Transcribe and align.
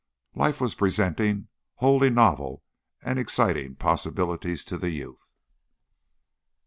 Life 0.33 0.59
was 0.59 0.73
presenting 0.73 1.47
wholly 1.75 2.09
novel 2.09 2.63
and 3.03 3.19
exciting 3.19 3.75
possibilities 3.75 4.65
to 4.65 4.77
the 4.79 4.89
youth. 4.89 5.31